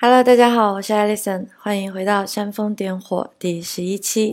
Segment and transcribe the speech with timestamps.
[0.00, 4.32] Hello，大家好，我是 Alison，欢迎回到煽风点火第十一期。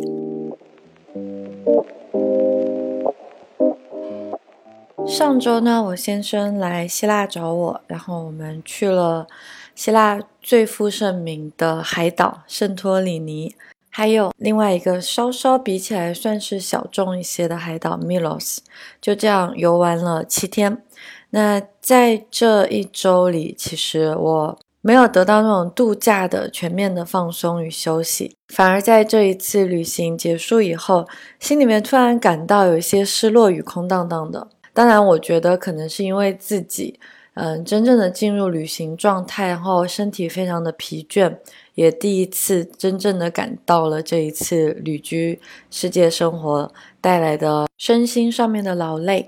[5.07, 9.25] 上周呢，我先生来希腊找我，然后我们去了
[9.73, 13.55] 希腊最负盛名的海岛圣托里尼，
[13.89, 18.59] 还有另外一个稍稍比起来算是小众一些的海岛 Milos，
[19.01, 20.83] 就这样游玩了七天。
[21.31, 31.07] 那在这一周里，其实我没有得到那种度假的全面的放松与休息，反而在这一次旅行结束以后，
[31.39, 34.47] 心里面突然感到有一些失落与空荡荡的。
[34.75, 36.99] 当然，我觉得可能是因为自己，
[37.33, 41.35] 嗯，真正的进入旅行状态，然后身体非常的疲倦，
[41.73, 49.27] 也第一次真正的感到了这一次旅居世界生活带来的身心上面的劳累。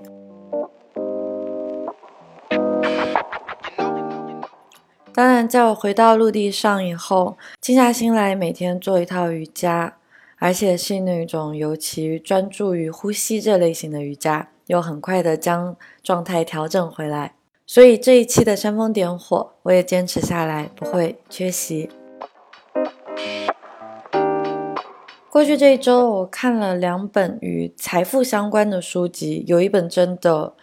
[5.18, 9.96] 当然，在我回到陆地上以后，静下心来每天做一套瑜伽，
[10.36, 14.50] 而且是那种尤其专注于呼吸这类型的瑜伽。
[14.66, 17.34] 又很快的将状态调整回来，
[17.66, 21.90] 所以这一期的煽风点火，我也坚持下来，不会缺席。
[25.28, 30.54] 过去这一周，我看了两本与财富相关的书籍，有一本真的。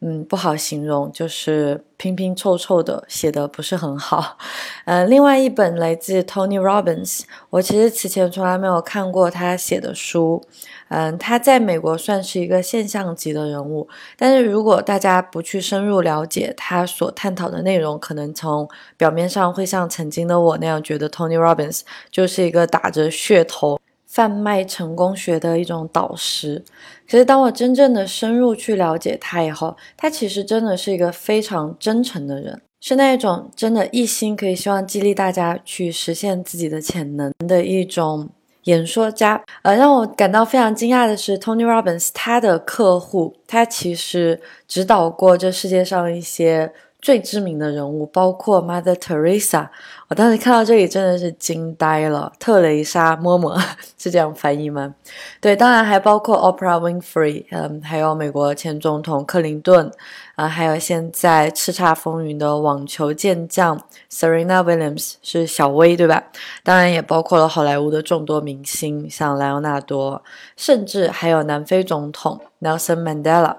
[0.00, 4.36] 嗯，不好形容，就是拼拼凑凑的，写的不是很好。
[4.84, 10.42] 呃，另外一本来自 Tony Robbins，我其实此前从来没有看过他写的书。
[10.88, 23.80] 嗯，他在美国算是一个现象级的人物，但是如果大家不去深入了解他所探讨的内容，可能从表面上会像曾经的我那样觉得 Tony Robbins 就是一个打着噱头。
[24.14, 26.62] 贩卖成功学的一种导师，
[27.10, 38.28] 可是当我真正的深入去了解他以后，他其实真的是一个非常真诚的人，是那一种真的一心可以希望激励大家去实现自己的潜能的一种
[38.66, 39.42] 演说家。
[39.62, 46.72] 呃，让我感到非常惊讶的是，Tony Robbins 他的客户，他其实指导过这世界上一些。
[47.04, 49.68] 最知名的人物包括 Mother Teresa，
[50.08, 52.32] 我当时看到这里真的是惊呆了。
[52.40, 53.62] 特蕾莎嬷嬷
[53.98, 54.94] 是这样翻译吗？
[55.38, 59.92] 对，当然还包括 Oprah Winfrey，嗯，还有美国前总统克林顿，
[60.34, 63.78] 啊，还有现在叱咤风云的网球健将
[64.10, 66.24] Serena Williams 是小威，对吧？
[66.62, 70.22] 当然也包括了好莱坞的众多明星，像莱昂纳多，
[70.56, 73.56] 甚至还有南非总统 Nelson Mandela。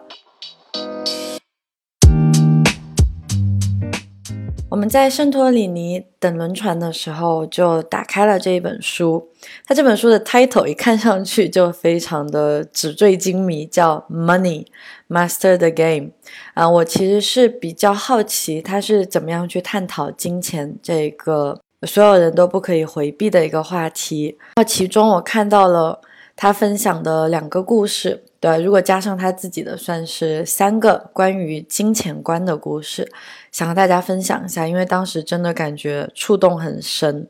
[4.76, 9.30] 我们在圣托里尼等轮船的时候，就打开了这一本书。
[9.66, 14.66] 它这本书的 title 一看上去就非常的纸醉金迷，叫 Money
[15.08, 16.10] Master the Game。
[16.56, 24.38] 啊，我其实是比较好奇，他是怎么样去探讨金钱这个所有人都不可以回避的一个话题。
[24.58, 26.02] 那其中我看到了
[26.36, 28.26] 他分享的两个故事。
[28.46, 33.12] 对，如果加上他自己的，算是三个关于金钱观的故事，
[33.52, 34.68] 想和大家分享一下。
[34.68, 37.28] 因为当时真的感觉触动很深。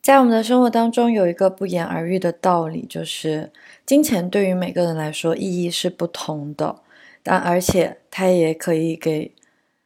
[0.00, 3.52] 在我们的生活当中，有一个不言而喻的道理，就是
[3.84, 6.76] 金钱对于每个人来说意义是不同的，
[7.22, 9.34] 但而且它也可以给，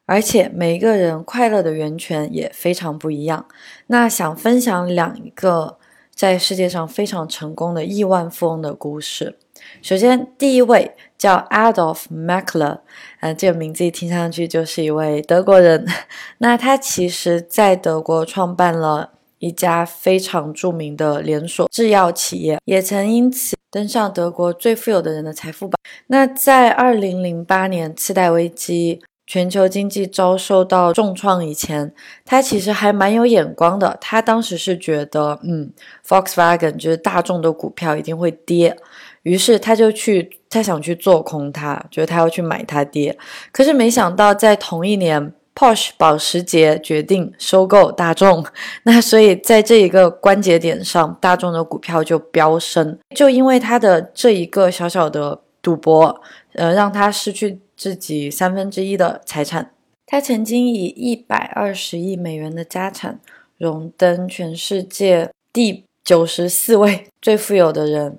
[0.06, 3.44] 而且每一个人快乐的源泉也非常不一样。
[3.88, 5.78] 那想分享两个
[6.14, 9.36] 在世界上非常成功的亿万富翁的故事。
[9.82, 12.78] 首先，第一位叫 Adolf Meckler，
[13.20, 15.86] 嗯，这个名字一听上去就是一位德国人。
[16.38, 25.78] 那他其实在德国创办了一家非常著名的连锁制药企业，也曾因此登上德国最富有的人的财富榜。
[26.08, 31.94] 那在二零零八年次贷危机、全球经济遭受到重创以前，
[32.24, 33.96] 他其实还蛮有眼光的。
[34.00, 35.72] 他当时是觉得，嗯
[36.06, 38.76] ，Volkswagen 就是大众的股票一定会跌。
[39.22, 43.16] 于是他就去，他想去做空它，觉得他要去买他爹。
[43.52, 48.44] 可是没想到，在同一年，Porsche 保时捷决定收购大众，
[48.84, 52.98] 那所以在这一个关节点上，大众的股票就飙升。
[53.14, 56.22] 就因为他的这一个小小的赌博，
[56.54, 59.72] 呃，让他失去自己三分之一的财产。
[60.06, 63.20] 他曾经以一百二十亿美元的家产，
[63.58, 68.18] 荣登全世界第九十四位最富有的人。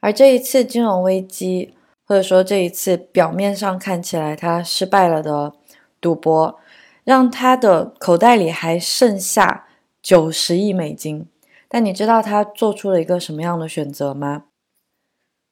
[0.00, 1.74] 而这一次金融危机，
[2.06, 5.52] 或者说这一次表面上看起来他失败了的
[6.00, 6.58] 赌博，
[7.04, 9.66] 让他的口袋里还剩下
[10.02, 11.26] 九十亿美金。
[11.68, 14.44] 但你知道他做出了一个什么样的选择吗？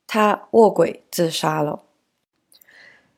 [0.06, 1.82] 他卧轨自杀了。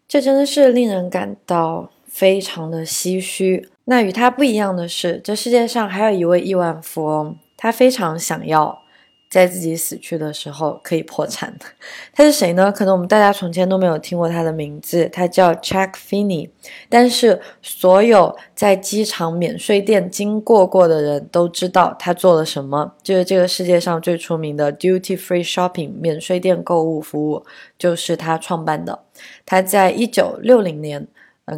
[0.08, 3.70] 这真的是令人感到非常的唏嘘。
[3.84, 8.79] 那与他不一样的是，这世界上还有一位亿万富翁，他非常想要。
[9.30, 11.56] 在自己死去的时候可以破产，
[12.12, 12.72] 他是谁呢？
[12.72, 16.50] 可能我们大家从前都没有听过他的名字，他叫 Jack Finney。
[16.88, 27.46] 但是所有在机场免税店经过过的人都知道他做了什么，就是这个世界上最出名的 Duty Free Shopping 免税店购物服务
[27.78, 29.04] 就是他创办的。
[29.46, 31.06] 他在一九六零年。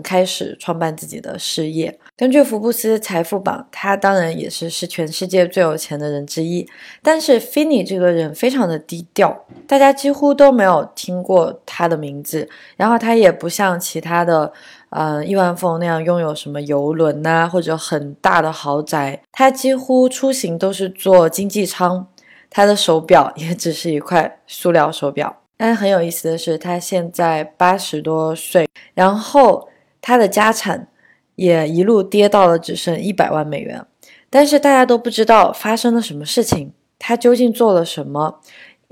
[0.01, 1.99] 开始创办自己的事业。
[2.17, 6.65] 根据福布斯财富榜，他当然也是是全世界最有钱的人之一。
[7.03, 12.49] 但是 Finney 这个人非常的低调，大家几乎都没有听过他的名字。
[12.77, 14.53] 然后他也不像其他的，
[14.91, 19.21] 呃，亿万富翁那样拥有什么游轮呐，或者很大的豪宅。
[19.33, 22.07] 他几乎出行都是坐经济舱，
[22.49, 25.39] 他的手表也只是一块塑料手表。
[25.57, 29.69] 但很有意思的是，他现在八十多岁，然后。
[30.03, 30.89] 他的家产
[31.37, 33.83] 也一路跌到了只剩一百万美元，
[34.29, 38.41] 但是大家都不知道发生了什么事情，他究竟做了什么？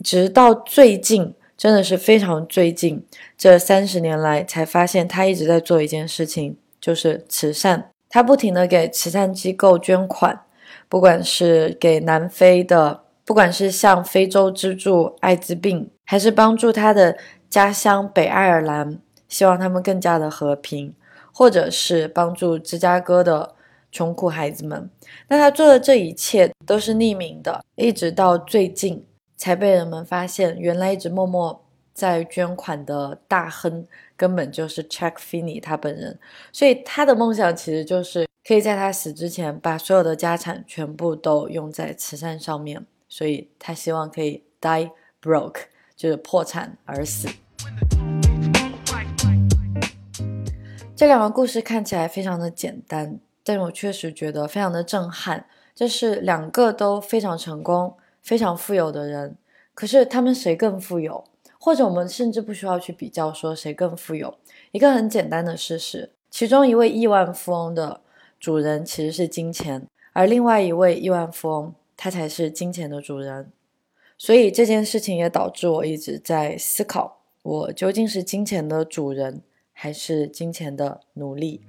[0.02, 3.04] 直到最近，真的是非常最近，
[3.36, 7.90] 这三十年来才发现他一直在做一件事情，就是慈善。
[8.08, 10.40] 他不停的给慈善机构捐款，
[10.88, 17.18] 不管是给南非的，不管是向非洲资助艾滋病，还是帮助他的
[17.50, 18.98] 家乡北爱尔兰，
[19.28, 20.94] 希望他们更加的和平。
[21.40, 23.54] 或者是帮助芝加哥的
[23.90, 24.90] 穷苦孩子们，
[25.26, 29.06] 那他做的这一切都是匿名的，一直到最近
[29.38, 31.64] 才被人们发现，原来一直默默
[31.94, 33.86] 在捐款的大亨
[34.18, 36.18] 根本就是 Chuck Finney 他本人。
[36.52, 44.90] 所以他的梦想其实就是可以在他死之前把所有的家产全部都用在慈善上面，所以他希望可以 die
[45.22, 45.62] broke，
[45.96, 47.26] 就是破产而死。
[51.00, 55.46] 这两个故事看起来非常的简单，但我确实觉得非常的震撼。
[55.74, 59.34] 这是两个都非常成功、非常富有的人，
[59.72, 61.24] 可是他们谁更富有？
[61.58, 64.36] 或者我们甚至不需要去比较说谁更富有。
[64.72, 68.02] 一个很简单的事实，其中一位亿万富翁的
[68.38, 73.50] 主人其实是金钱，而另外一位亿万富翁他才是金钱的主人。
[74.18, 79.40] 所以这件事情也导致我一直在思考：我究竟是金钱的主人？
[79.82, 81.62] 还是金钱的奴隶。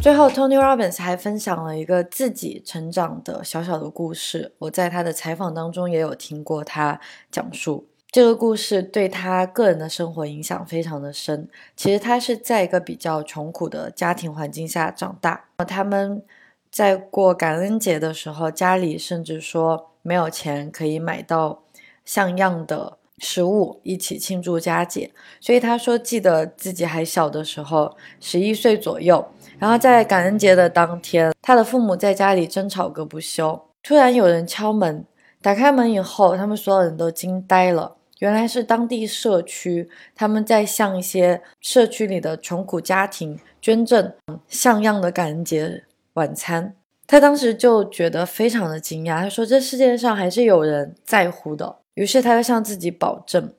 [0.00, 4.54] 最后，Tony Robbins 还分享了一个自己成长的小小的故事。
[4.58, 7.00] 我在他的采访当中也有听过他
[7.32, 11.48] 讲述这个故事，对他个人的生活影响非常的深。
[11.74, 16.22] 其实他是在一个比较穷苦的家庭环境下长大，他们
[16.70, 21.64] 在过感恩节的时候，家里甚至说没有钱可以买到
[22.04, 22.98] 像样的。
[23.18, 29.24] 食物一起庆祝佳节，所以他说记得自己还小的时候，十一岁左右，
[29.58, 33.60] 然后在感恩节的当天，他的父母在家里争吵个不休。
[33.82, 35.04] 突然有人敲门，
[35.40, 44.12] 打开门以后，他们所有人都惊呆了，原来是当地社区他们在向一些社区里的穷苦家庭捐赠
[44.48, 45.84] 像样的感恩节
[46.14, 46.74] 晚餐。
[47.06, 51.76] 他当时就觉得非常的惊讶，他说这世界上还是有人在乎的。
[51.94, 53.52] 于是他就向自己保证：“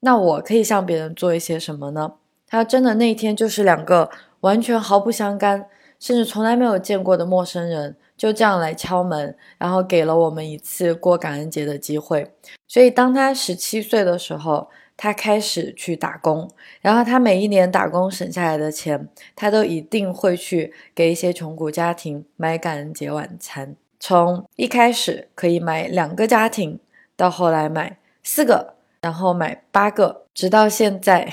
[0.00, 2.14] 那我可以向别人做一些什么呢？”
[2.48, 4.08] 他真的那天就是两个
[4.40, 5.66] 完全毫不相干，
[5.98, 12.30] 甚至从来没有见过的陌生人，就这样来敲门，然后给了我们一次过感恩节的机会。
[12.68, 16.48] 所以当他十七岁的时候，他开始去打工，
[16.80, 23.74] 然后他每一年打工省下来的钱，他都一定会去给一些穷苦家庭买感恩节晚餐。
[23.98, 26.78] 从一开始可以买两个家庭。
[27.16, 31.32] 到后来买四个，然后买八个，直到现在，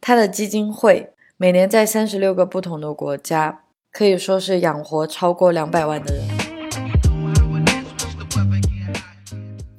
[0.00, 6.24] 他的基金会每年在三十六个不同的国家，可以说是养活超过两百万的人。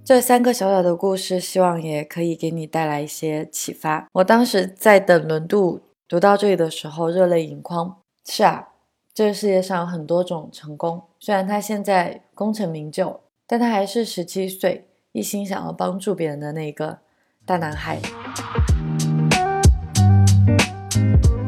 [0.06, 4.08] 这三个小小的故事，希望也可以给你带来一些启发。
[4.14, 7.98] 我当时在等轮渡读到这里的时候，热泪盈眶。
[8.26, 8.70] 是啊，
[9.14, 14.88] 这个世界上有很多种成功，虽然他现在功成名就，但他还是十七岁。
[15.14, 17.00] 一心想要帮助别人的那个
[17.46, 18.00] 大男孩。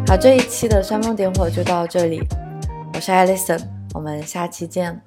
[0.06, 2.22] 好，这一期的煽风点火就到这里，
[2.94, 3.62] 我是 Alison，
[3.94, 5.02] 我们下期见。